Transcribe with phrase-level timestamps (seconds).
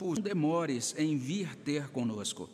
[0.00, 2.48] não demores em vir ter conosco.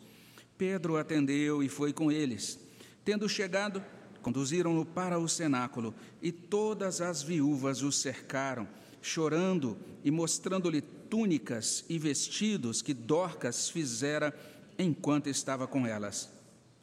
[0.57, 2.59] Pedro atendeu e foi com eles.
[3.03, 3.83] Tendo chegado,
[4.21, 8.67] conduziram-no para o cenáculo, e todas as viúvas o cercaram,
[9.01, 14.33] chorando e mostrando-lhe túnicas e vestidos que Dorcas fizera
[14.79, 16.31] enquanto estava com elas.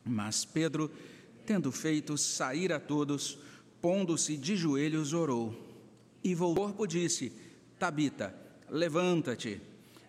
[0.04, 0.90] Mas Pedro,
[1.44, 3.38] tendo feito sair a todos,
[3.80, 5.54] pondo-se de joelhos, orou.
[6.22, 7.32] E voltou, disse:
[7.78, 8.34] Tabita,
[8.70, 9.60] levanta-te.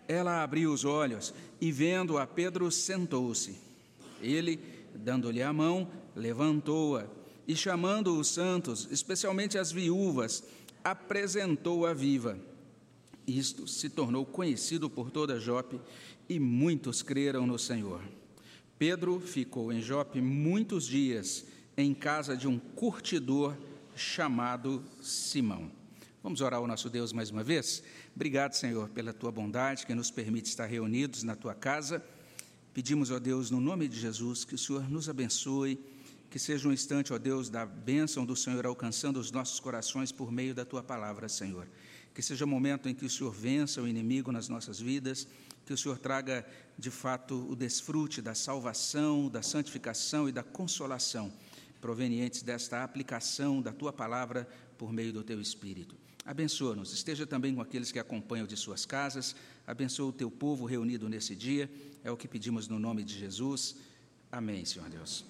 [0.06, 3.58] Ela abriu os olhos e, vendo a Pedro, sentou-se.
[4.20, 4.60] Ele,
[4.94, 7.06] dando-lhe a mão, levantou-a
[7.46, 10.44] e, chamando os santos, especialmente as viúvas,
[10.82, 12.38] apresentou-a viva.
[13.26, 15.80] Isto se tornou conhecido por toda Jope
[16.28, 18.02] e muitos creram no Senhor.
[18.78, 21.46] Pedro ficou em Jope muitos dias,
[21.76, 23.56] em casa de um curtidor
[23.96, 25.70] chamado Simão.
[26.24, 27.82] Vamos orar ao nosso Deus mais uma vez?
[28.16, 32.02] Obrigado, Senhor, pela tua bondade que nos permite estar reunidos na tua casa.
[32.72, 35.78] Pedimos, ó Deus, no nome de Jesus, que o Senhor nos abençoe,
[36.30, 40.32] que seja um instante, ó Deus, da bênção do Senhor alcançando os nossos corações por
[40.32, 41.68] meio da tua palavra, Senhor.
[42.14, 45.28] Que seja o um momento em que o Senhor vença o inimigo nas nossas vidas,
[45.66, 46.46] que o Senhor traga
[46.78, 51.30] de fato o desfrute da salvação, da santificação e da consolação
[51.82, 55.94] provenientes desta aplicação da tua palavra por meio do teu Espírito.
[56.24, 59.36] Abençoa-nos, esteja também com aqueles que acompanham de suas casas,
[59.66, 61.70] abençoa o teu povo reunido nesse dia,
[62.02, 63.76] é o que pedimos no nome de Jesus.
[64.32, 65.26] Amém, Senhor Deus.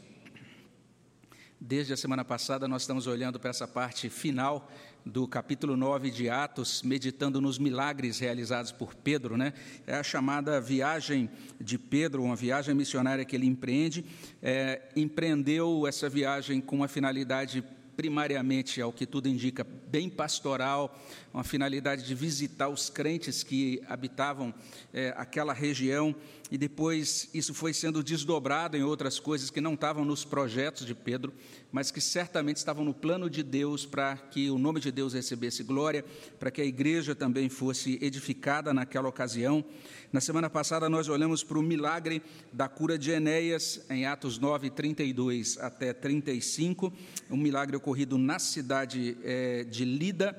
[1.60, 4.70] Desde a semana passada, nós estamos olhando para essa parte final
[5.04, 9.52] do capítulo 9 de Atos, meditando nos milagres realizados por Pedro, né?
[9.86, 11.28] É a chamada viagem
[11.60, 14.04] de Pedro, uma viagem missionária que ele empreende.
[14.42, 17.64] É, empreendeu essa viagem com uma finalidade
[17.96, 20.98] primariamente, ao que tudo indica, bem pastoral,
[21.32, 24.54] uma finalidade de visitar os crentes que habitavam
[24.92, 26.14] é, aquela região,
[26.50, 30.94] e depois isso foi sendo desdobrado em outras coisas que não estavam nos projetos de
[30.94, 31.32] Pedro,
[31.72, 35.64] mas que certamente estavam no plano de Deus para que o nome de Deus recebesse
[35.64, 36.04] glória,
[36.38, 39.64] para que a igreja também fosse edificada naquela ocasião.
[40.12, 44.70] Na semana passada, nós olhamos para o milagre da cura de Enéas, em Atos 9,
[44.70, 46.92] 32 até 35,
[47.28, 50.34] um milagre ocorrido na cidade é, de Lida.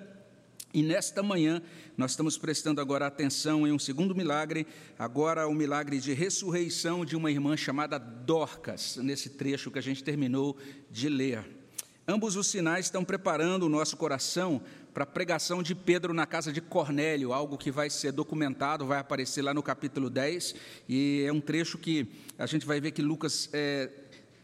[0.74, 1.62] E nesta manhã,
[1.96, 4.66] nós estamos prestando agora atenção em um segundo milagre,
[4.98, 10.04] agora o milagre de ressurreição de uma irmã chamada Dorcas, nesse trecho que a gente
[10.04, 10.58] terminou
[10.90, 11.46] de ler.
[12.08, 14.62] Ambos os sinais estão preparando o nosso coração
[14.92, 18.98] para a pregação de Pedro na casa de Cornélio, algo que vai ser documentado, vai
[18.98, 20.56] aparecer lá no capítulo 10,
[20.90, 22.08] e é um trecho que
[22.40, 23.90] a gente vai ver que Lucas é,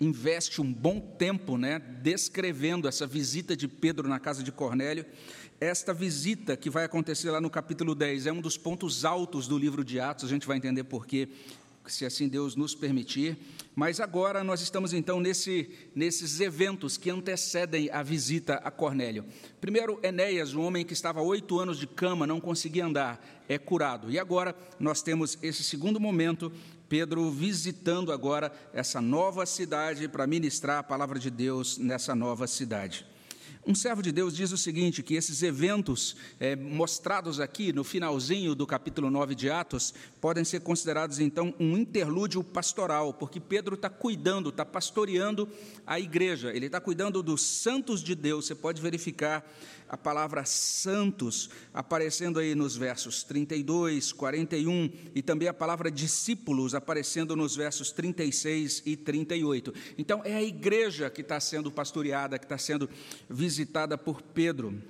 [0.02, 5.06] investe um bom tempo né, descrevendo essa visita de Pedro na casa de Cornélio.
[5.60, 9.60] Esta visita que vai acontecer lá no capítulo 10 é um dos pontos altos do
[9.60, 11.30] livro de Atos, a gente vai entender por quê
[11.86, 13.38] se assim Deus nos permitir.
[13.76, 19.26] Mas agora nós estamos então nesse, nesses eventos que antecedem a visita a Cornélio.
[19.60, 24.12] Primeiro, Enéas, um homem que estava oito anos de cama, não conseguia andar, é curado.
[24.12, 26.52] E agora nós temos esse segundo momento,
[26.92, 33.06] Pedro visitando agora essa nova cidade para ministrar a palavra de Deus nessa nova cidade.
[33.66, 38.54] Um servo de Deus diz o seguinte: que esses eventos é, mostrados aqui no finalzinho
[38.54, 43.90] do capítulo 9 de Atos podem ser considerados então um interlúdio pastoral, porque Pedro está
[43.90, 45.48] cuidando, está pastoreando
[45.88, 48.48] a igreja, ele está cuidando dos santos de Deus.
[48.48, 49.50] Você pode verificar
[49.92, 57.36] a palavra santos aparecendo aí nos versos 32, 41 e também a palavra discípulos aparecendo
[57.36, 59.74] nos versos 36 e 38.
[59.98, 62.90] Então, é a igreja que está sendo pastoreada, que está sendo
[63.30, 64.82] visitada por Pedro.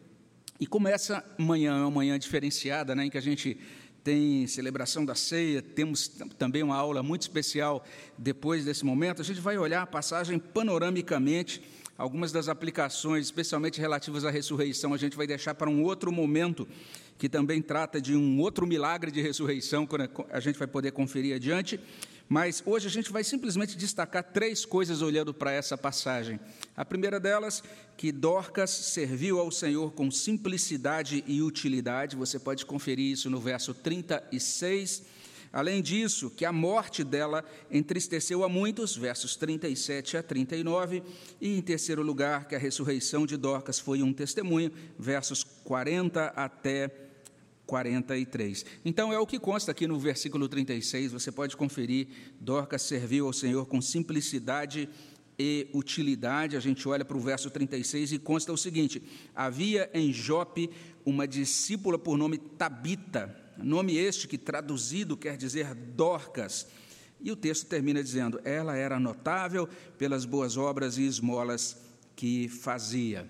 [0.59, 3.57] E como essa manhã é uma manhã diferenciada, né, em que a gente
[4.03, 7.83] tem celebração da ceia, temos também uma aula muito especial
[8.19, 11.59] depois desse momento, a gente vai olhar a passagem panoramicamente
[12.01, 16.67] Algumas das aplicações, especialmente relativas à ressurreição, a gente vai deixar para um outro momento,
[17.16, 21.35] que também trata de um outro milagre de ressurreição, quando a gente vai poder conferir
[21.35, 21.80] adiante.
[22.27, 26.39] Mas hoje a gente vai simplesmente destacar três coisas olhando para essa passagem.
[26.75, 27.63] A primeira delas,
[27.95, 33.75] que Dorcas serviu ao Senhor com simplicidade e utilidade, você pode conferir isso no verso
[33.75, 35.03] 36
[35.53, 41.03] Além disso, que a morte dela entristeceu a muitos, versos 37 a 39,
[41.42, 46.89] e em terceiro lugar, que a ressurreição de Dorcas foi um testemunho, versos 40 até
[47.65, 48.65] 43.
[48.83, 52.07] Então é o que consta aqui no versículo 36, você pode conferir,
[52.39, 54.89] Dorcas serviu ao Senhor com simplicidade
[55.38, 56.56] e utilidade.
[56.56, 59.01] A gente olha para o verso 36 e consta o seguinte:
[59.36, 60.69] havia em Jope
[61.06, 66.68] uma discípula por nome Tabita, Nome este que traduzido quer dizer Dorcas.
[67.19, 69.68] E o texto termina dizendo: ela era notável
[69.98, 71.78] pelas boas obras e esmolas
[72.16, 73.28] que fazia.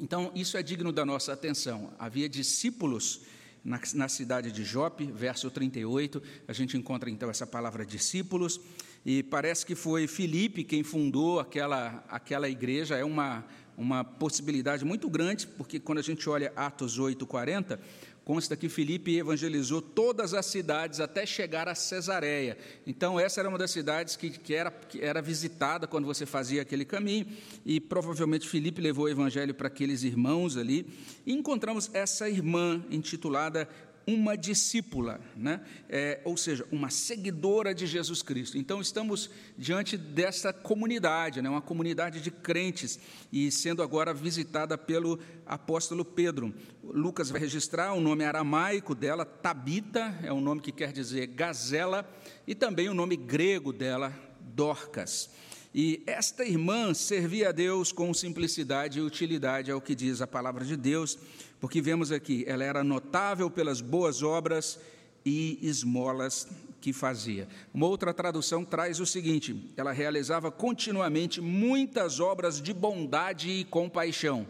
[0.00, 1.92] Então, isso é digno da nossa atenção.
[1.98, 3.22] Havia discípulos
[3.64, 8.60] na, na, cidade de Jope, verso 38, a gente encontra então essa palavra discípulos,
[9.04, 13.44] e parece que foi Filipe quem fundou aquela, aquela igreja, é uma,
[13.76, 17.80] uma possibilidade muito grande, porque quando a gente olha Atos 8, 40,
[18.24, 22.56] Consta que Filipe evangelizou todas as cidades até chegar a Cesareia.
[22.86, 26.62] Então, essa era uma das cidades que, que, era, que era visitada quando você fazia
[26.62, 27.26] aquele caminho,
[27.66, 30.86] e provavelmente Filipe levou o evangelho para aqueles irmãos ali.
[31.26, 33.68] E encontramos essa irmã intitulada
[34.06, 35.60] uma discípula, né?
[35.88, 38.58] É, ou seja, uma seguidora de Jesus Cristo.
[38.58, 41.48] Então, estamos diante dessa comunidade, né?
[41.48, 42.98] uma comunidade de crentes,
[43.32, 46.54] e sendo agora visitada pelo apóstolo Pedro.
[46.82, 52.08] Lucas vai registrar o nome aramaico dela, Tabita, é um nome que quer dizer gazela,
[52.46, 55.30] e também o nome grego dela, Dorcas.
[55.74, 60.26] E esta irmã servia a Deus com simplicidade e utilidade, é o que diz a
[60.26, 61.18] palavra de Deus,
[61.62, 64.80] porque vemos aqui, ela era notável pelas boas obras
[65.24, 66.48] e esmolas
[66.80, 67.46] que fazia.
[67.72, 74.44] Uma outra tradução traz o seguinte: ela realizava continuamente muitas obras de bondade e compaixão.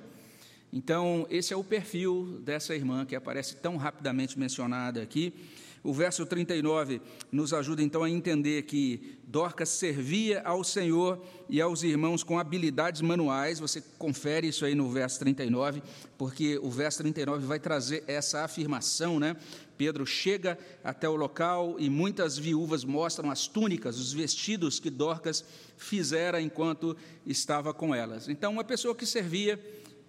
[0.72, 5.34] Então, esse é o perfil dessa irmã que aparece tão rapidamente mencionada aqui.
[5.84, 7.00] O verso 39
[7.32, 13.00] nos ajuda então a entender que Dorcas servia ao Senhor e aos irmãos com habilidades
[13.00, 13.58] manuais.
[13.58, 15.82] Você confere isso aí no verso 39,
[16.16, 19.36] porque o verso 39 vai trazer essa afirmação, né?
[19.76, 25.44] Pedro chega até o local e muitas viúvas mostram as túnicas, os vestidos que Dorcas
[25.76, 26.96] fizera enquanto
[27.26, 28.28] estava com elas.
[28.28, 29.58] Então, uma pessoa que servia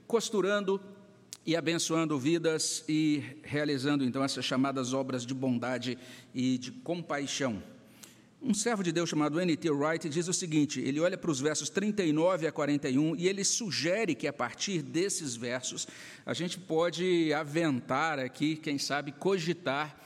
[0.06, 0.80] costurando
[1.46, 5.98] e abençoando vidas e realizando então essas chamadas obras de bondade
[6.34, 7.62] e de compaixão.
[8.42, 9.70] Um servo de Deus chamado N.T.
[9.70, 14.14] Wright diz o seguinte: ele olha para os versos 39 a 41 e ele sugere
[14.14, 15.88] que a partir desses versos
[16.26, 19.98] a gente pode aventar aqui, quem sabe, cogitar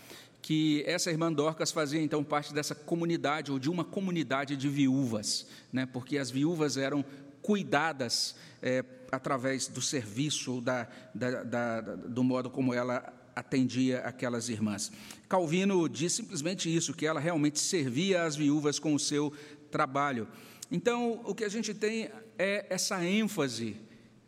[0.48, 5.48] que essa irmã Dorcas fazia então parte dessa comunidade ou de uma comunidade de viúvas,
[5.74, 5.86] né?
[5.86, 7.04] porque as viúvas eram
[7.48, 10.86] cuidadas é, através do serviço, da,
[11.16, 14.92] da, da, do modo como ela atendia aquelas irmãs.
[15.30, 19.32] Calvino diz simplesmente isso, que ela realmente servia as viúvas com o seu
[19.72, 20.28] trabalho.
[20.70, 23.78] Então, o que a gente tem é essa ênfase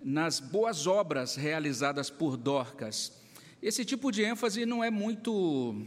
[0.01, 3.12] nas boas obras realizadas por Dorcas.
[3.62, 5.86] Esse tipo de ênfase não é muito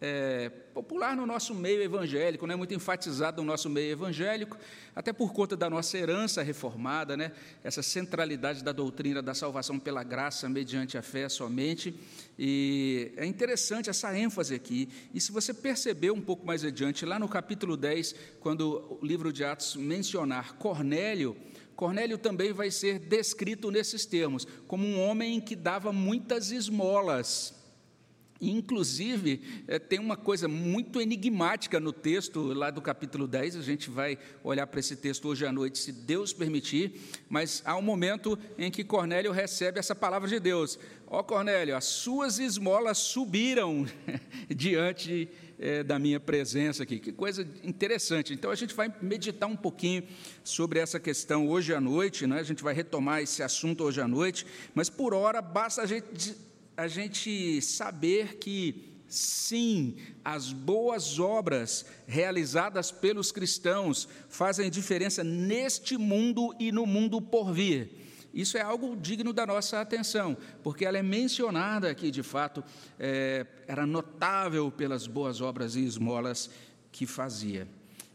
[0.00, 4.56] é, popular no nosso meio evangélico, não é muito enfatizado no nosso meio evangélico,
[4.94, 7.32] até por conta da nossa herança reformada, né?
[7.64, 11.94] essa centralidade da doutrina da salvação pela graça mediante a fé somente.
[12.38, 14.88] E é interessante essa ênfase aqui.
[15.12, 19.32] E se você perceber um pouco mais adiante, lá no capítulo 10, quando o livro
[19.32, 21.36] de Atos mencionar Cornélio,
[21.74, 27.57] Cornélio também vai ser descrito nesses termos, como um homem que dava muitas esmolas.
[28.40, 33.90] Inclusive, é, tem uma coisa muito enigmática no texto, lá do capítulo 10, a gente
[33.90, 38.38] vai olhar para esse texto hoje à noite, se Deus permitir, mas há um momento
[38.56, 43.84] em que Cornélio recebe essa palavra de Deus: Ó oh, Cornélio, as suas esmolas subiram
[44.48, 47.00] diante é, da minha presença aqui.
[47.00, 48.32] Que coisa interessante.
[48.32, 50.04] Então, a gente vai meditar um pouquinho
[50.44, 52.38] sobre essa questão hoje à noite, né?
[52.38, 56.36] a gente vai retomar esse assunto hoje à noite, mas por hora basta a gente
[56.78, 66.54] a gente saber que, sim, as boas obras realizadas pelos cristãos fazem diferença neste mundo
[66.56, 67.90] e no mundo por vir.
[68.32, 72.62] Isso é algo digno da nossa atenção, porque ela é mencionada aqui, de fato,
[72.96, 76.48] é, era notável pelas boas obras e esmolas
[76.92, 77.66] que fazia.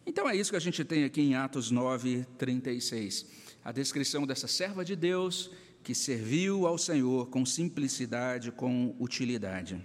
[0.05, 3.25] Então é isso que a gente tem aqui em Atos 9, 36.
[3.61, 5.51] A descrição dessa serva de Deus
[5.83, 9.79] que serviu ao Senhor com simplicidade, com utilidade.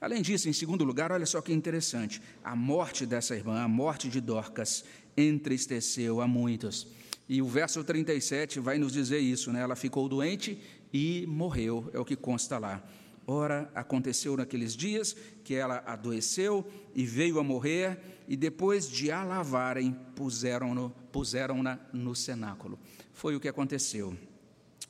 [0.00, 4.08] Além disso, em segundo lugar, olha só que interessante: a morte dessa irmã, a morte
[4.08, 4.84] de Dorcas,
[5.16, 6.86] entristeceu a muitos.
[7.26, 9.62] E o verso 37 vai nos dizer isso, né?
[9.62, 10.60] Ela ficou doente
[10.92, 12.82] e morreu, é o que consta lá.
[13.26, 19.24] Ora, aconteceu naqueles dias que ela adoeceu e veio a morrer, e depois de a
[19.24, 22.78] lavarem, puseram-na puseram no cenáculo.
[23.14, 24.14] Foi o que aconteceu.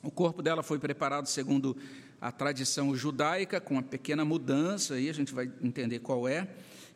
[0.05, 1.75] O corpo dela foi preparado segundo
[2.21, 6.47] a tradição judaica, com uma pequena mudança, aí a gente vai entender qual é.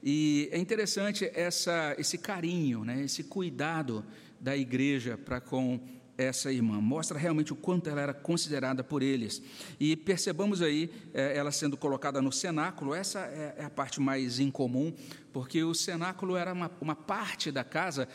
[0.04, 4.06] E é interessante essa, esse carinho, né, esse cuidado
[4.39, 5.80] da igreja para com
[6.20, 6.80] essa irmã.
[6.80, 9.42] Mostra realmente o quanto ela era considerada por eles.
[9.80, 14.39] E percebamos aí é, ela sendo colocada no cenáculo, essa é, é a parte mais
[14.39, 14.94] incomum,
[15.31, 18.07] porque o cenáculo era uma, uma parte da casa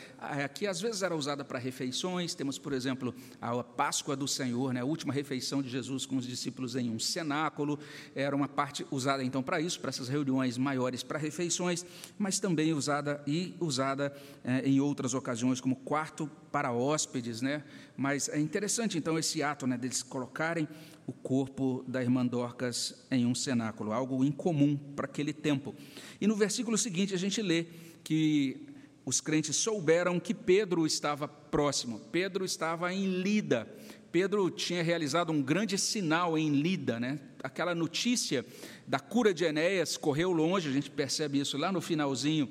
[0.53, 2.35] que às vezes era usada para refeições.
[2.35, 6.25] Temos, por exemplo, a Páscoa do Senhor, né, a última refeição de Jesus com os
[6.25, 7.79] discípulos em um cenáculo.
[8.13, 11.85] Era uma parte usada então para isso, para essas reuniões maiores, para refeições,
[12.17, 17.63] mas também usada e usada é, em outras ocasiões como quarto para hóspedes, né?
[17.97, 20.67] Mas é interessante, então, esse ato né, deles colocarem
[21.07, 25.75] o corpo da irmã Dorcas em um cenáculo, algo incomum para aquele tempo.
[26.19, 27.65] E no versículo seguinte a gente lê
[28.03, 28.67] que
[29.05, 33.67] os crentes souberam que Pedro estava próximo, Pedro estava em Lida.
[34.11, 37.19] Pedro tinha realizado um grande sinal em Lida, né?
[37.43, 38.45] Aquela notícia
[38.87, 42.49] da cura de Enéas correu longe, a gente percebe isso lá no finalzinho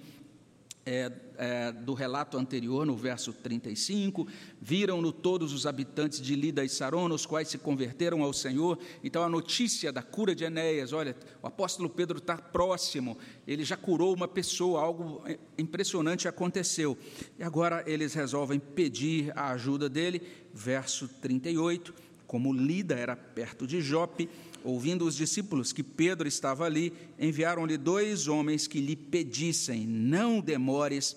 [0.87, 4.27] é, é, do relato anterior, no verso 35,
[4.61, 8.79] viram-no todos os habitantes de Lida e Saron, os quais se converteram ao Senhor.
[9.03, 13.77] Então, a notícia da cura de Enéas, olha, o apóstolo Pedro está próximo, ele já
[13.77, 15.25] curou uma pessoa, algo
[15.57, 16.97] impressionante aconteceu.
[17.39, 20.23] E agora eles resolvem pedir a ajuda dele,
[20.53, 21.95] verso 38,
[22.35, 24.29] como Lida era perto de Jope,
[24.65, 31.17] ouvindo os discípulos que Pedro estava ali, enviaram-lhe dois homens que lhe pedissem: Não demores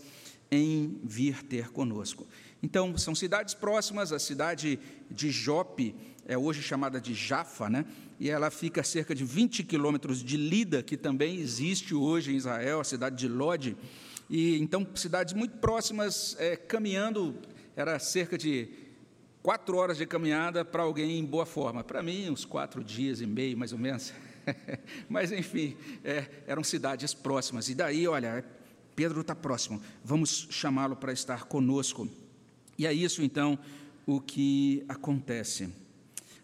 [0.52, 2.28] em vir ter conosco.
[2.62, 4.78] Então, são cidades próximas, a cidade
[5.10, 5.96] de Jope
[6.28, 7.84] é hoje chamada de Jafa, né?
[8.20, 12.36] e ela fica a cerca de 20 quilômetros de Lida, que também existe hoje em
[12.36, 13.76] Israel, a cidade de Lode.
[14.30, 17.34] E então, cidades muito próximas, é, caminhando,
[17.76, 18.70] era cerca de
[19.48, 21.82] quatro horas de caminhada para alguém em boa forma.
[21.82, 24.12] Para mim, uns quatro dias e meio, mais ou menos.
[25.08, 27.70] Mas, enfim, é, eram cidades próximas.
[27.70, 28.44] E daí, olha,
[28.94, 32.10] Pedro está próximo, vamos chamá-lo para estar conosco.
[32.78, 33.58] E é isso, então,
[34.06, 35.74] o que acontece.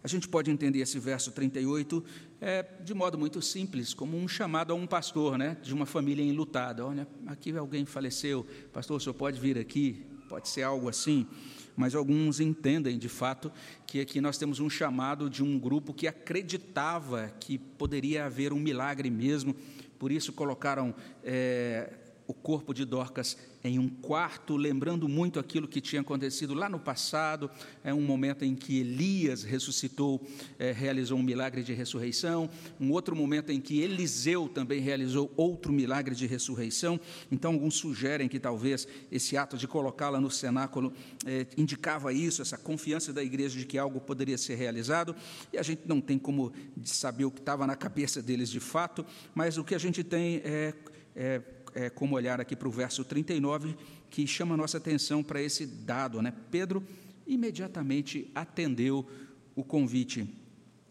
[0.02, 2.02] A gente pode entender esse verso 38
[2.40, 6.24] é, de modo muito simples, como um chamado a um pastor, né, de uma família
[6.24, 6.86] enlutada.
[6.86, 10.06] Olha, aqui alguém faleceu, pastor, o senhor pode vir aqui?
[10.26, 11.28] Pode ser algo assim
[11.76, 13.50] mas alguns entendem de fato
[13.86, 18.60] que aqui nós temos um chamado de um grupo que acreditava que poderia haver um
[18.60, 19.54] milagre mesmo,
[19.98, 21.92] por isso colocaram é,
[22.26, 26.78] o corpo de Dorcas em um quarto, lembrando muito aquilo que tinha acontecido lá no
[26.78, 27.50] passado,
[27.82, 30.20] é um momento em que Elias ressuscitou,
[30.58, 35.72] é, realizou um milagre de ressurreição, um outro momento em que Eliseu também realizou outro
[35.72, 37.00] milagre de ressurreição.
[37.32, 40.92] Então, alguns sugerem que talvez esse ato de colocá-la no cenáculo
[41.24, 45.16] é, indicava isso, essa confiança da igreja de que algo poderia ser realizado,
[45.50, 46.52] e a gente não tem como
[46.84, 50.42] saber o que estava na cabeça deles de fato, mas o que a gente tem
[50.44, 50.74] é,
[51.16, 51.42] é
[51.74, 53.76] é, como olhar aqui para o verso 39,
[54.10, 56.22] que chama a nossa atenção para esse dado.
[56.22, 56.32] Né?
[56.50, 56.82] Pedro
[57.26, 59.08] imediatamente atendeu
[59.54, 60.28] o convite,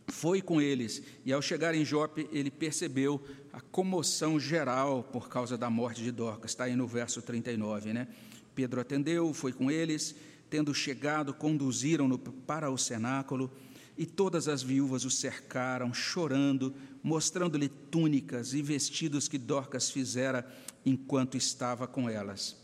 [0.07, 5.57] foi com eles, e ao chegar em Jope, ele percebeu a comoção geral por causa
[5.57, 7.93] da morte de Dorcas, está aí no verso 39.
[7.93, 8.07] Né?
[8.55, 10.15] Pedro atendeu, foi com eles,
[10.49, 13.51] tendo chegado, conduziram-no para o cenáculo,
[13.97, 20.45] e todas as viúvas o cercaram, chorando, mostrando-lhe túnicas e vestidos que Dorcas fizera
[20.85, 22.57] enquanto estava com elas.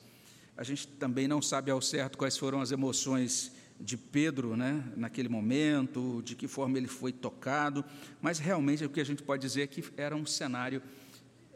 [0.58, 5.30] A gente também não sabe ao certo quais foram as emoções de Pedro, né, naquele
[5.30, 7.86] momento, de que forma ele foi tocado,
[8.22, 10.82] mas realmente o que a gente pode dizer é que era um cenário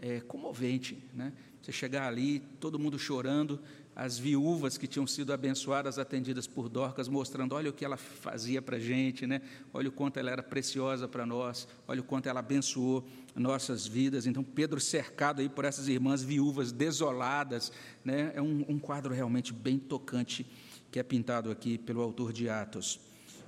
[0.02, 1.34] é, comovente, né?
[1.62, 3.58] Você chegar ali, todo mundo chorando,
[3.96, 8.62] as viúvas que tinham sido abençoadas, atendidas por Dorcas, mostrando: olha o que ela fazia
[8.62, 9.42] para a gente, né?
[9.74, 14.26] olha o quanto ela era preciosa para nós, olha o quanto ela abençoou nossas vidas.
[14.26, 17.72] Então, Pedro cercado aí por essas irmãs viúvas desoladas,
[18.04, 18.32] né?
[18.36, 20.46] é um, um quadro realmente bem tocante
[20.92, 23.00] que é pintado aqui pelo autor de Atos.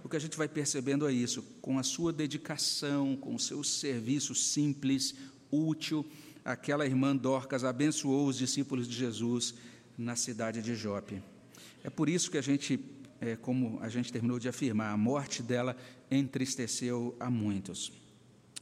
[0.04, 3.64] O que a gente vai percebendo é isso, com a sua dedicação, com o seu
[3.64, 5.16] serviço simples,
[5.52, 6.06] útil,
[6.44, 9.56] aquela irmã Dorcas abençoou os discípulos de Jesus
[9.98, 11.22] na cidade de Jope.
[11.84, 12.80] É por isso que a gente,
[13.22, 15.76] é, como a gente terminou de afirmar, a morte dela
[16.10, 17.92] entristeceu a muitos.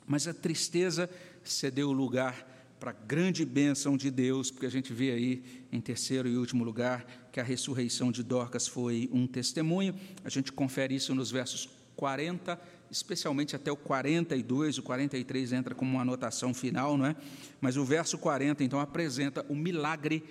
[0.06, 1.10] Mas a tristeza
[1.44, 6.28] cedeu lugar para a grande bênção de Deus, porque a gente vê aí, em terceiro
[6.28, 9.96] e último lugar, que a ressurreição de Dorcas foi um testemunho.
[10.22, 12.60] A gente confere isso nos versos 40,
[12.92, 17.16] especialmente até o 42, o 43 entra como uma anotação final, não é?
[17.62, 20.22] Mas o verso 40, então, apresenta o milagre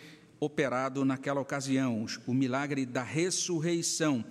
[0.45, 4.25] operado naquela ocasião, o milagre da ressurreição.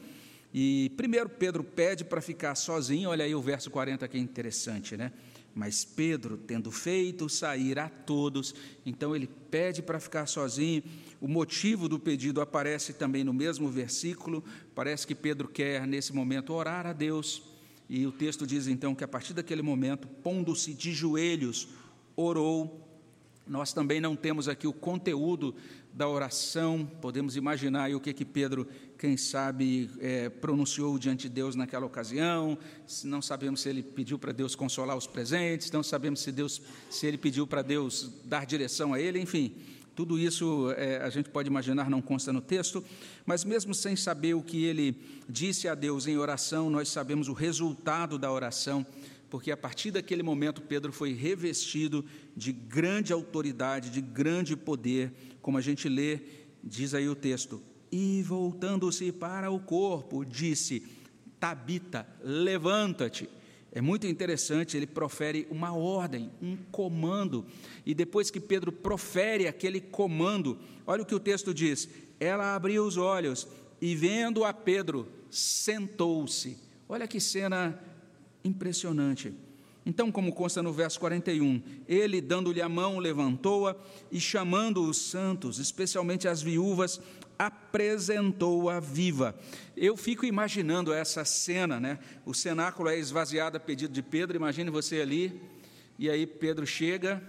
[0.54, 4.98] E primeiro Pedro pede para ficar sozinho, olha aí o verso 40 que é interessante,
[4.98, 5.14] né?
[5.56, 8.54] Mas Pedro, tendo feito sair a todos,
[8.86, 10.84] então ele pede para ficar sozinho.
[11.22, 14.44] O motivo do pedido aparece também no mesmo versículo.
[14.76, 17.42] Parece que Pedro quer, nesse momento, orar a Deus.
[17.90, 21.70] E o texto diz então que a partir daquele momento, pondo-se de joelhos,
[22.18, 22.91] orou.
[23.48, 25.56] Nós também não temos aqui o conteúdo
[25.94, 28.68] da oração, podemos imaginar o que, que Pedro,
[28.98, 32.58] quem sabe, é, pronunciou diante de Deus naquela ocasião,
[33.04, 37.08] não sabemos se ele pediu para Deus consolar os presentes, não sabemos se, Deus, se
[37.08, 39.54] ele pediu para Deus dar direção a ele, enfim,
[39.94, 42.84] tudo isso é, a gente pode imaginar, não consta no texto,
[43.26, 44.96] mas mesmo sem saber o que ele
[45.28, 48.86] disse a Deus em oração, nós sabemos o resultado da oração,
[49.32, 55.58] porque a partir daquele momento Pedro foi revestido de grande autoridade, de grande poder, como
[55.58, 56.20] a gente lê,
[56.62, 60.86] diz aí o texto, e voltando-se para o corpo, disse:
[61.40, 63.30] Tabita, levanta-te.
[63.72, 67.46] É muito interessante, ele profere uma ordem, um comando,
[67.86, 71.88] e depois que Pedro profere aquele comando, olha o que o texto diz:
[72.20, 73.48] ela abriu os olhos
[73.80, 76.58] e, vendo a Pedro, sentou-se.
[76.90, 77.82] Olha que cena
[78.44, 79.34] impressionante.
[79.86, 83.76] Então, como consta no verso 41, ele, dando-lhe a mão, levantou-a
[84.12, 87.02] e, chamando os santos, especialmente as viúvas,
[87.38, 89.36] apresentou-a viva.
[89.76, 91.98] Eu fico imaginando essa cena, né?
[92.24, 95.42] O cenáculo é esvaziado a pedido de Pedro, imagine você ali,
[95.98, 97.22] e aí Pedro chega,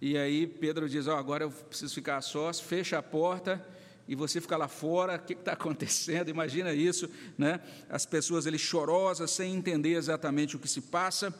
[0.00, 3.64] e aí Pedro diz: oh, agora eu preciso ficar a sós, fecha a porta,
[4.06, 6.28] e você fica lá fora, o que está acontecendo?
[6.28, 7.60] Imagina isso, né?
[7.88, 11.32] As pessoas ali chorosas, sem entender exatamente o que se passa.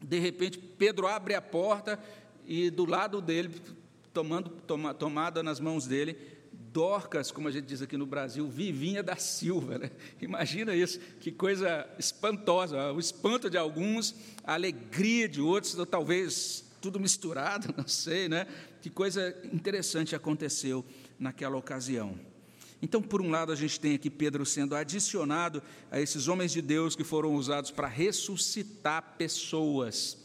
[0.00, 1.98] De repente, Pedro abre a porta
[2.46, 3.50] e do lado dele,
[4.12, 6.16] tomando toma, tomada nas mãos dele,
[6.52, 9.78] Dorcas, como a gente diz aqui no Brasil, Vivinha da Silva.
[9.78, 9.90] Né?
[10.20, 12.92] Imagina isso, que coisa espantosa.
[12.92, 18.46] O espanto de alguns, a alegria de outros, talvez tudo misturado, não sei, né?
[18.82, 20.84] Que coisa interessante aconteceu
[21.18, 22.20] naquela ocasião.
[22.82, 26.60] Então, por um lado, a gente tem aqui Pedro sendo adicionado a esses homens de
[26.60, 30.18] Deus que foram usados para ressuscitar pessoas.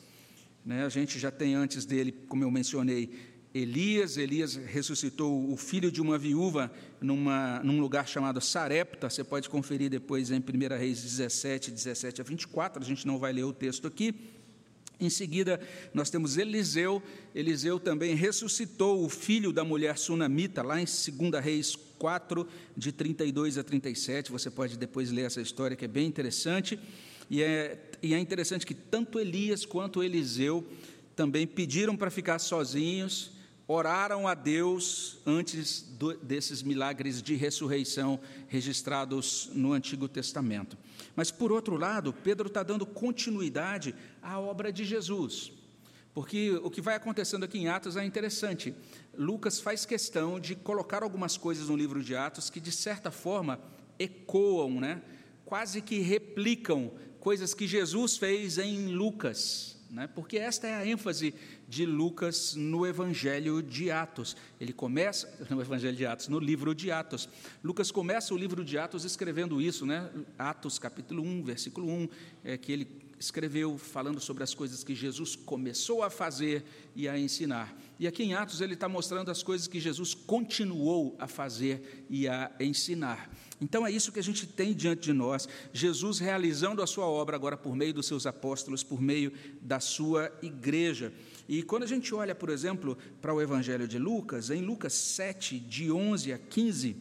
[0.65, 0.83] Né?
[0.83, 3.09] A gente já tem antes dele, como eu mencionei,
[3.53, 4.17] Elias.
[4.17, 9.09] Elias ressuscitou o filho de uma viúva numa, num lugar chamado Sarepta.
[9.09, 12.84] Você pode conferir depois em 1 Reis 17, 17 a 24.
[12.84, 14.13] A gente não vai ler o texto aqui.
[14.99, 15.59] Em seguida,
[15.93, 17.01] nós temos Eliseu.
[17.33, 23.57] Eliseu também ressuscitou o filho da mulher sunamita, lá em 2 Reis 4, de 32
[23.57, 24.31] a 37.
[24.31, 26.77] Você pode depois ler essa história, que é bem interessante.
[27.29, 30.67] E é, e é interessante que tanto Elias quanto Eliseu
[31.15, 33.31] também pediram para ficar sozinhos,
[33.71, 40.75] oraram a Deus antes do, desses milagres de ressurreição registrados no Antigo Testamento.
[41.15, 45.51] Mas, por outro lado, Pedro está dando continuidade à obra de Jesus.
[46.15, 48.73] Porque o que vai acontecendo aqui em Atos é interessante.
[49.15, 53.60] Lucas faz questão de colocar algumas coisas no livro de Atos que, de certa forma,
[53.99, 54.99] ecoam, né?
[55.45, 60.08] quase que replicam coisas que Jesus fez em Lucas né?
[60.08, 61.34] porque esta é a ênfase
[61.67, 64.36] de Lucas no Evangelho de Atos.
[64.60, 67.28] Ele começa, no Evangelho de Atos, no livro de Atos.
[67.63, 70.10] Lucas começa o livro de Atos escrevendo isso, né?
[70.38, 72.10] Atos capítulo 1, versículo 1,
[72.43, 76.63] é, que ele escreveu falando sobre as coisas que Jesus começou a fazer
[76.95, 77.78] e a ensinar.
[77.99, 82.28] E aqui em Atos ele está mostrando as coisas que Jesus continuou a fazer e
[82.30, 83.30] a ensinar.
[83.62, 87.36] Então é isso que a gente tem diante de nós, Jesus realizando a sua obra
[87.36, 91.12] agora por meio dos seus apóstolos, por meio da sua igreja.
[91.48, 95.60] E quando a gente olha, por exemplo, para o Evangelho de Lucas, em Lucas 7,
[95.60, 96.95] de 11 a 15,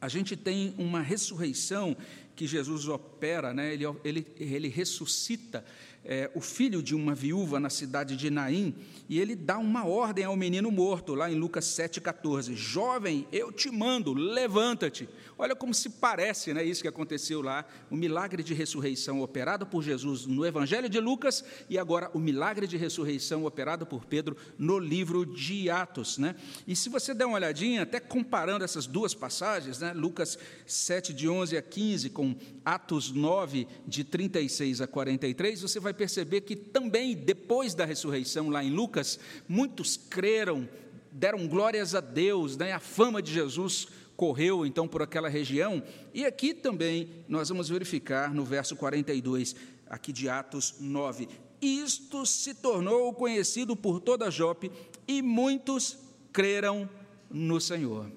[0.00, 1.96] a gente tem uma ressurreição
[2.36, 3.72] que Jesus opera, né?
[3.72, 5.64] ele, ele, ele ressuscita
[6.08, 8.74] é, o filho de uma viúva na cidade de Naim,
[9.10, 13.70] e ele dá uma ordem ao menino morto, lá em Lucas 7,14: Jovem, eu te
[13.70, 15.06] mando, levanta-te.
[15.36, 19.84] Olha como se parece né, isso que aconteceu lá, o milagre de ressurreição operado por
[19.84, 24.78] Jesus no Evangelho de Lucas, e agora o milagre de ressurreição operado por Pedro no
[24.78, 26.16] livro de Atos.
[26.16, 26.34] Né?
[26.66, 31.28] E se você der uma olhadinha, até comparando essas duas passagens, né, Lucas 7, de
[31.28, 37.16] 11 a 15, com Atos 9, de 36 a 43, você vai perceber que também
[37.16, 40.68] depois da ressurreição, lá em Lucas, muitos creram,
[41.10, 42.72] deram glórias a Deus, né?
[42.72, 45.82] a fama de Jesus correu então por aquela região.
[46.14, 49.54] E aqui também nós vamos verificar no verso 42,
[49.88, 51.28] aqui de Atos 9.
[51.60, 54.70] Isto se tornou conhecido por toda Jope
[55.06, 55.98] e muitos
[56.32, 56.88] creram
[57.30, 58.10] no Senhor.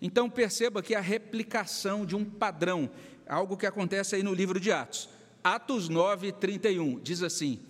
[0.00, 2.90] Então perceba que a replicação de um padrão,
[3.26, 5.08] algo que acontece aí no livro de Atos.
[5.44, 7.60] Atos 9, 31, diz assim: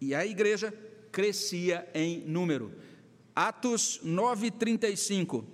[0.00, 0.74] E a igreja
[1.12, 2.72] crescia em número.
[3.32, 5.44] Atos 9:35.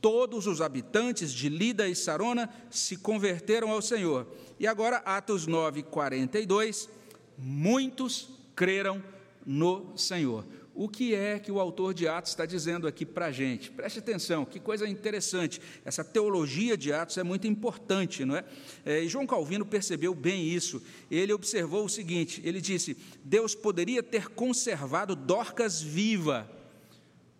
[0.00, 4.26] Todos os habitantes de Lida e Sarona se converteram ao Senhor.
[4.58, 6.88] E agora Atos 9:42,
[7.36, 9.02] muitos creram
[9.44, 10.46] no Senhor.
[10.74, 13.70] O que é que o autor de Atos está dizendo aqui para a gente?
[13.70, 15.60] Preste atenção, que coisa interessante.
[15.84, 18.44] Essa teologia de Atos é muito importante, não é?
[18.84, 19.04] é?
[19.04, 20.82] E João Calvino percebeu bem isso.
[21.08, 26.50] Ele observou o seguinte: ele disse, Deus poderia ter conservado Dorcas viva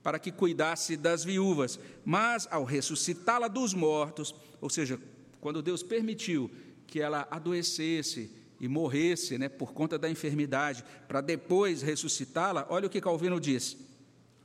[0.01, 5.01] para que cuidasse das viúvas, mas ao ressuscitá-la dos mortos, ou seja,
[5.41, 6.51] quando Deus permitiu
[6.87, 8.31] que ela adoecesse,
[8.65, 13.77] e morresse né, por conta da enfermidade, para depois ressuscitá-la, olha o que Calvino diz: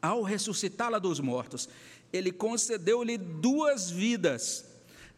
[0.01, 1.69] ao ressuscitá-la dos mortos,
[2.11, 4.65] ele concedeu-lhe duas vidas.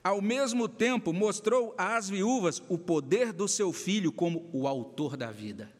[0.03, 5.31] Ao mesmo tempo, mostrou às viúvas o poder do seu filho como o autor da
[5.31, 5.71] vida.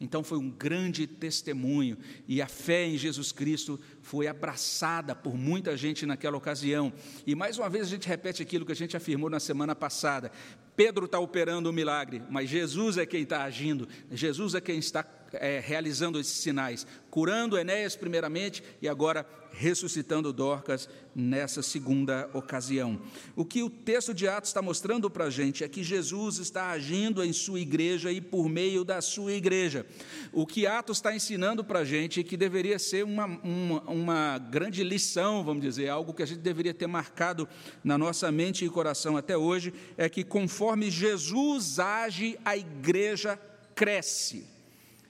[0.00, 5.76] Então foi um grande testemunho e a fé em Jesus Cristo foi abraçada por muita
[5.76, 6.90] gente naquela ocasião.
[7.26, 10.32] E mais uma vez a gente repete aquilo que a gente afirmou na semana passada:
[10.74, 15.04] Pedro está operando o milagre, mas Jesus é quem está agindo, Jesus é quem está
[15.34, 23.00] é, realizando esses sinais, curando Enéas primeiramente e agora ressuscitando Dorcas nessa segunda ocasião.
[23.34, 26.70] O que o texto de Atos está mostrando para a gente é que Jesus está
[26.70, 29.84] agindo em sua igreja e por meio da sua igreja.
[30.32, 34.84] O que Atos está ensinando para a gente, que deveria ser uma, uma, uma grande
[34.84, 37.48] lição, vamos dizer, algo que a gente deveria ter marcado
[37.82, 43.38] na nossa mente e coração até hoje, é que conforme Jesus age, a igreja
[43.74, 44.46] cresce.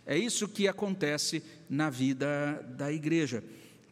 [0.07, 3.45] É isso que acontece na vida da igreja.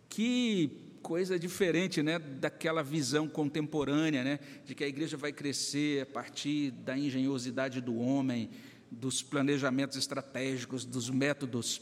[0.08, 0.70] Que
[1.02, 6.70] coisa diferente, né, daquela visão contemporânea, né, de que a igreja vai crescer a partir
[6.70, 8.50] da engenhosidade do homem,
[8.90, 11.80] dos planejamentos estratégicos, dos métodos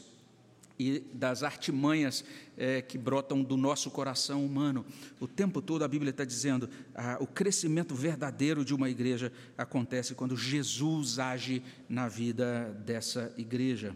[0.79, 2.23] e das artimanhas
[2.55, 4.85] é, que brotam do nosso coração humano.
[5.19, 10.13] O tempo todo a Bíblia está dizendo ah, o crescimento verdadeiro de uma igreja acontece
[10.13, 13.95] quando Jesus age na vida dessa igreja.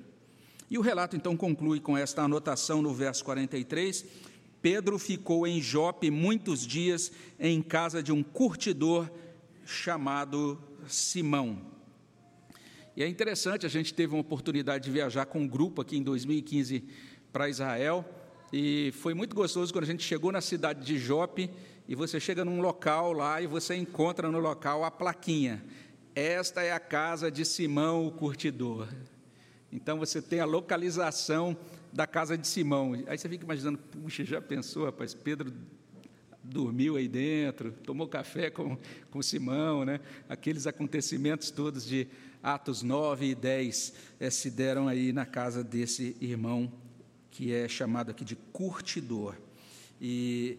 [0.72, 4.06] E o relato então conclui com esta anotação no verso 43.
[4.62, 9.12] Pedro ficou em Jope muitos dias em casa de um curtidor
[9.66, 10.58] chamado
[10.88, 11.62] Simão.
[12.96, 16.04] E é interessante, a gente teve uma oportunidade de viajar com um grupo aqui em
[16.04, 16.86] 2015
[17.34, 18.06] para Israel,
[18.54, 21.50] e foi muito gostoso quando a gente chegou na cidade de Jope
[21.86, 25.62] e você chega num local lá e você encontra no local a plaquinha.
[26.16, 28.88] Esta é a casa de Simão o curtidor.
[29.72, 31.56] Então você tem a localização
[31.94, 32.94] da casa de Simão.
[33.08, 35.54] Aí você fica imaginando, puxa, já pensou, rapaz, Pedro
[36.44, 38.78] dormiu aí dentro, tomou café com,
[39.10, 40.00] com Simão, né?
[40.28, 42.08] Aqueles acontecimentos todos de
[42.42, 46.72] Atos 9 e 10 é, eh, se deram aí na casa desse irmão
[47.30, 49.36] que é chamado aqui de curtidor.
[50.02, 50.58] E,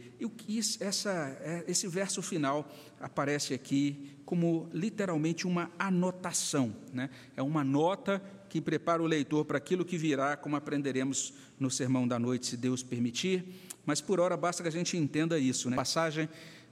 [0.49, 2.71] e essa, é, esse verso final
[3.01, 7.11] aparece aqui como literalmente uma anotação, né?
[7.37, 12.07] é uma nota que prepara o leitor para aquilo que virá, como aprenderemos no sermão
[12.07, 13.47] da noite, se Deus permitir.
[13.87, 15.71] Mas por hora basta que a gente entenda isso.
[15.71, 15.75] Né?
[15.75, 16.29] A passagem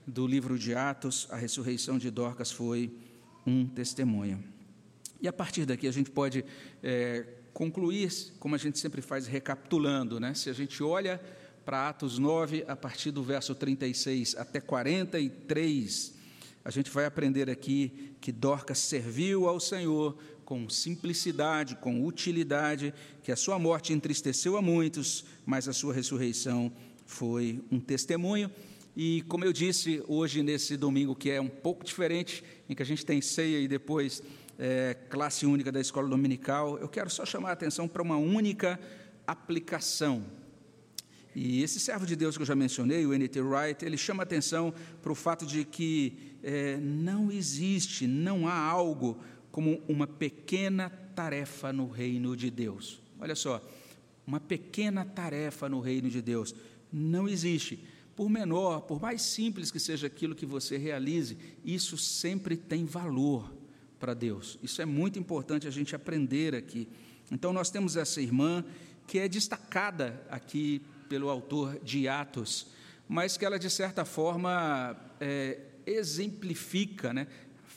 [0.07, 2.93] do livro de Atos, a ressurreição de Dorcas foi
[3.47, 4.45] um testemunho.
[5.23, 6.45] E a partir daqui a gente pode
[6.83, 10.21] é, concluir, como a gente sempre faz, recapitulando.
[10.21, 10.35] Né?
[10.35, 11.19] Se a gente olha
[11.65, 16.15] para Atos 9, a partir do verso 36 até 43,
[16.65, 22.93] a gente vai aprender aqui que Dorcas serviu ao Senhor com simplicidade, com utilidade,
[23.23, 26.73] que a sua morte entristeceu a muitos, mas a sua ressurreição
[27.07, 28.51] foi um testemunho.
[28.97, 32.87] E como eu disse hoje, nesse domingo, que é um pouco diferente, em que a
[32.87, 34.23] gente tem ceia e depois
[34.59, 38.79] é, classe única da escola dominical, eu quero só chamar a atenção para uma única
[39.27, 40.25] aplicação.
[41.35, 43.41] E esse servo de Deus que eu já mencionei, o N.T.
[43.41, 49.19] Wright, ele chama atenção para o fato de que é, não existe, não há algo
[49.51, 53.01] como uma pequena tarefa no reino de Deus.
[53.19, 53.65] Olha só,
[54.27, 56.55] uma pequena tarefa no reino de Deus
[56.93, 57.85] não existe.
[58.17, 63.53] Por menor, por mais simples que seja aquilo que você realize, isso sempre tem valor
[63.99, 64.59] para Deus.
[64.63, 66.89] Isso é muito importante a gente aprender aqui.
[67.31, 68.65] Então, nós temos essa irmã
[69.07, 72.69] que é destacada aqui pelo autor de Atos,
[73.09, 77.27] mas que ela, de certa forma, é, exemplifica, né,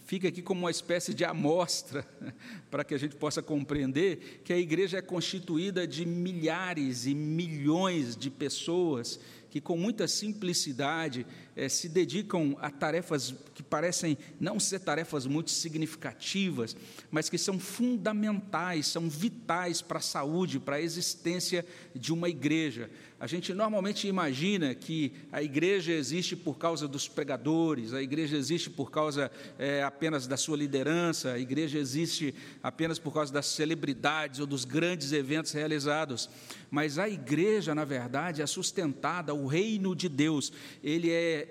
[0.06, 2.06] fica aqui como uma espécie de amostra
[2.70, 8.16] para que a gente possa compreender que a igreja é constituída de milhares e milhões
[8.16, 9.20] de pessoas
[9.50, 15.52] que com muita simplicidade é, se dedicam a tarefas que parecem não ser tarefas muito
[15.52, 16.76] significativas,
[17.12, 22.90] mas que são fundamentais, são vitais para a saúde, para a existência de uma igreja.
[23.20, 28.70] A gente normalmente imagina que a igreja existe por causa dos pregadores, a igreja existe
[28.70, 34.42] por causa é, apenas da sua liderança, a igreja existe apenas por causa das celebridades
[34.42, 36.30] ou dos grandes eventos realizados.
[36.70, 40.52] Mas a igreja, na verdade, é sustentada, o reino de Deus,
[40.84, 41.43] ele é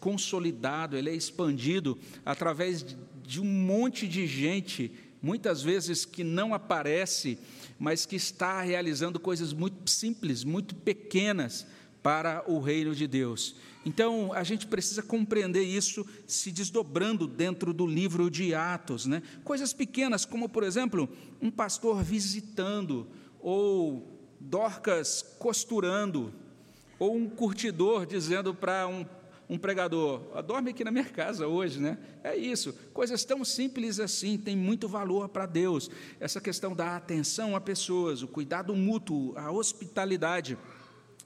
[0.00, 2.84] consolidado, ele é expandido através
[3.22, 7.38] de um monte de gente, muitas vezes que não aparece
[7.78, 11.66] mas que está realizando coisas muito simples, muito pequenas
[12.02, 13.56] para o reino de Deus.
[13.84, 19.06] Então, a gente precisa compreender isso se desdobrando dentro do livro de Atos.
[19.06, 19.22] Né?
[19.42, 21.08] Coisas pequenas, como, por exemplo,
[21.40, 23.06] um pastor visitando,
[23.40, 26.32] ou Dorcas costurando,
[26.98, 29.04] ou um curtidor dizendo para um
[29.48, 31.98] um pregador, dorme aqui na minha casa hoje, né?
[32.22, 32.72] É isso.
[32.92, 35.90] Coisas tão simples assim têm muito valor para Deus.
[36.18, 40.56] Essa questão da atenção a pessoas, o cuidado mútuo, a hospitalidade.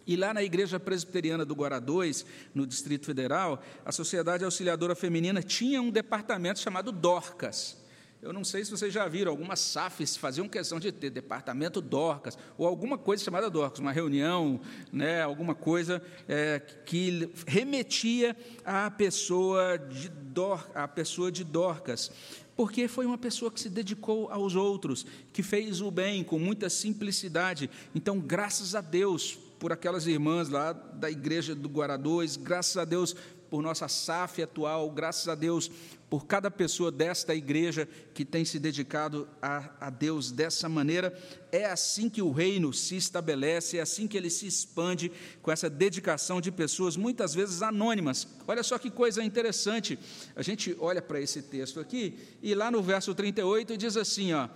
[0.07, 5.43] E lá na Igreja Presbiteriana do Guará 2, no Distrito Federal, a Sociedade Auxiliadora Feminina
[5.43, 7.78] tinha um departamento chamado Dorcas.
[8.21, 12.37] Eu não sei se vocês já viram, algumas SAFs faziam questão de ter departamento Dorcas,
[12.57, 14.61] ou alguma coisa chamada Dorcas, uma reunião,
[14.93, 22.11] né, alguma coisa é, que remetia à pessoa, de Dor, à pessoa de Dorcas,
[22.57, 26.69] porque foi uma pessoa que se dedicou aos outros, que fez o bem com muita
[26.69, 27.71] simplicidade.
[27.95, 33.15] Então, graças a Deus por aquelas irmãs lá da igreja do 2, graças a Deus
[33.51, 35.71] por nossa SAF atual, graças a Deus
[36.11, 41.17] por cada pessoa desta igreja que tem se dedicado a, a, Deus dessa maneira.
[41.53, 45.69] É assim que o reino se estabelece, é assim que ele se expande, com essa
[45.69, 48.27] dedicação de pessoas, muitas vezes anônimas.
[48.47, 49.99] Olha só que coisa interessante.
[50.35, 54.49] A gente olha para esse texto aqui, e lá no verso 38 diz assim: ó.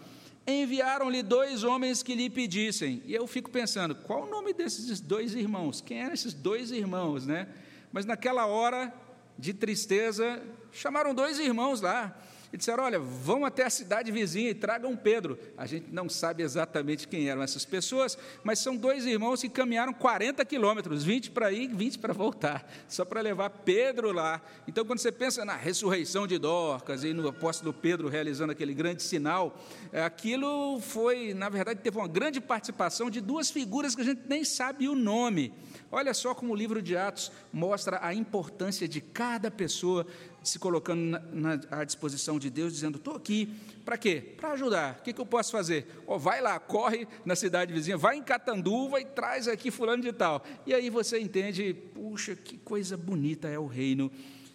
[0.44, 3.00] Enviaram-lhe dois homens que lhe pedissem.
[3.07, 5.81] E eu fico pensando, qual o nome desses dois irmãos?
[5.81, 7.46] Quem eram esses dois irmãos, né?
[7.92, 8.92] Mas naquela hora
[9.38, 12.16] de tristeza, chamaram dois irmãos lá
[12.53, 15.38] e disseram: Olha, vão até a cidade vizinha e tragam Pedro.
[15.57, 19.93] A gente não sabe exatamente quem eram essas pessoas, mas são dois irmãos que caminharam
[19.93, 24.43] 40 quilômetros, 20 para ir, 20 para voltar, só para levar Pedro lá.
[24.69, 29.03] Então, quando você pensa na ressurreição de Dorcas e no apóstolo Pedro realizando aquele grande
[29.03, 29.59] sinal,
[29.91, 34.23] é, aquilo foi, na verdade, teve uma grande participação de duas figuras que a gente
[34.29, 35.55] nem sabe o nome.
[35.91, 40.07] Olha só como o livro de Atos mostra a importância de cada pessoa
[40.42, 43.48] se colocando na, na, à disposição de Deus, dizendo: Estou aqui,
[43.85, 44.35] para quê?
[44.37, 44.98] Para ajudar.
[44.98, 45.87] O que, que, eu posso fazer?
[46.07, 50.12] Oh, vai lá, corre na cidade vizinha, vai em Catanduva e traz aqui fulano de
[50.12, 50.44] tal.
[50.66, 54.11] E aí você entende, puxa, que coisa bonita é o reino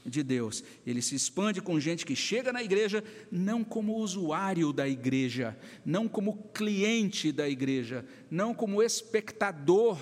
[0.05, 0.63] de Deus.
[0.85, 6.07] Ele se expande com gente que chega na igreja não como usuário da igreja, não
[6.07, 9.99] como cliente da igreja, não como espectador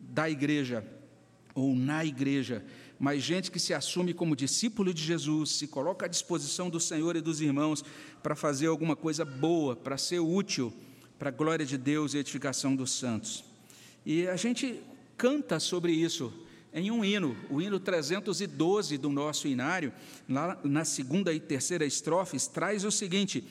[0.00, 0.84] da igreja
[1.54, 2.62] ou na igreja,
[2.98, 7.16] mas gente que se assume como discípulo de Jesus, se coloca à disposição do Senhor
[7.16, 7.84] e dos irmãos
[8.22, 10.72] para fazer alguma coisa boa, para ser útil
[11.18, 13.44] para a glória de Deus e edificação dos santos.
[14.04, 14.80] E a gente
[15.16, 16.32] canta sobre isso
[16.72, 19.92] em um hino, o hino 312 do nosso inário,
[20.28, 23.42] lá na segunda e terceira estrofes, traz o seguinte: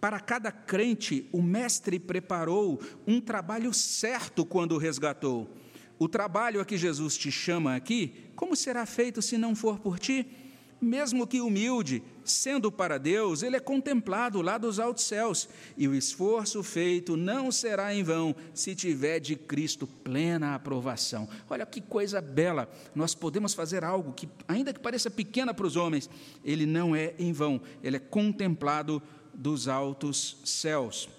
[0.00, 5.48] para cada crente, o Mestre preparou um trabalho certo quando o resgatou
[6.00, 9.98] o trabalho a que Jesus te chama aqui, como será feito se não for por
[9.98, 10.26] ti?
[10.80, 15.94] Mesmo que humilde, sendo para Deus, ele é contemplado lá dos altos céus, e o
[15.94, 21.28] esforço feito não será em vão se tiver de Cristo plena aprovação.
[21.50, 22.66] Olha que coisa bela!
[22.94, 26.08] Nós podemos fazer algo que, ainda que pareça pequena para os homens,
[26.42, 29.02] ele não é em vão, ele é contemplado
[29.34, 31.10] dos altos céus.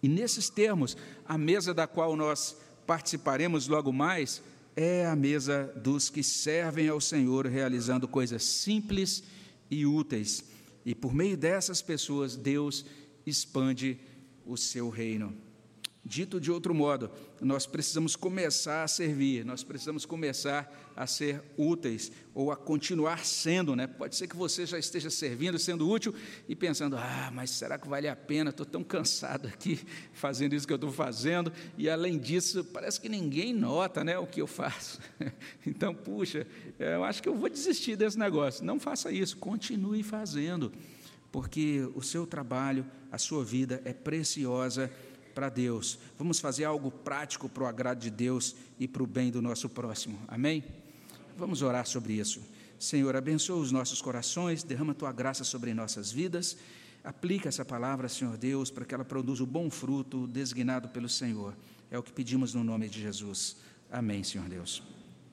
[0.00, 2.56] E nesses termos, a mesa da qual nós
[2.92, 4.42] participaremos logo mais
[4.76, 9.22] é a mesa dos que servem ao Senhor, realizando coisas simples
[9.70, 10.44] e úteis.
[10.84, 12.84] E por meio dessas pessoas, Deus
[13.24, 13.98] expande
[14.44, 15.34] o seu reino.
[16.04, 22.10] Dito de outro modo, nós precisamos começar a servir, nós precisamos começar a ser úteis
[22.34, 23.86] ou a continuar sendo, né?
[23.86, 26.12] Pode ser que você já esteja servindo, sendo útil
[26.48, 28.50] e pensando: ah, mas será que vale a pena?
[28.50, 29.78] Estou tão cansado aqui
[30.12, 34.26] fazendo isso que eu estou fazendo e além disso parece que ninguém nota, né, o
[34.26, 34.98] que eu faço.
[35.64, 36.46] Então, puxa,
[36.78, 38.64] eu acho que eu vou desistir desse negócio.
[38.64, 40.72] Não faça isso, continue fazendo,
[41.30, 44.90] porque o seu trabalho, a sua vida é preciosa
[45.32, 45.98] para Deus.
[46.18, 49.68] Vamos fazer algo prático para o agrado de Deus e para o bem do nosso
[49.68, 50.18] próximo.
[50.28, 50.64] Amém?
[51.36, 52.40] Vamos orar sobre isso.
[52.78, 56.56] Senhor, abençoa os nossos corações, derrama tua graça sobre nossas vidas.
[57.04, 61.54] Aplica essa palavra, Senhor Deus, para que ela produza o bom fruto designado pelo Senhor.
[61.90, 63.56] É o que pedimos no nome de Jesus.
[63.90, 64.82] Amém, Senhor Deus.